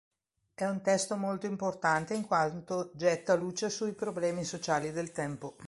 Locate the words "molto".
1.15-1.45